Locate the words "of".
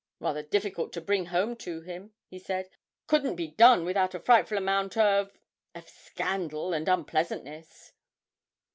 4.97-5.31, 5.75-5.87